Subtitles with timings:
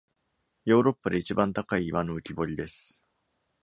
[0.65, 3.03] ヨーロッパで一番高い岩の浮き彫りです。